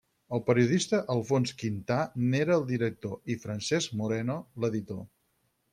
[0.35, 1.99] El periodista Alfons Quintà
[2.33, 5.07] n'era el director i Francesc Moreno, l'editor.